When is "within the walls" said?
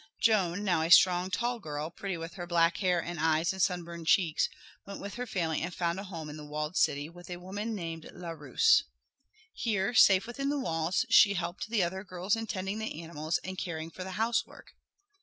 10.25-11.05